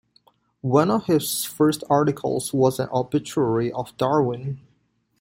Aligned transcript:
One 0.65 0.89
of 0.89 1.05
his 1.05 1.43
first 1.45 1.83
articles 1.87 2.51
was 2.53 2.79
an 2.79 2.89
obituary 2.91 3.71
of 3.71 3.95
Darwin. 3.97 4.59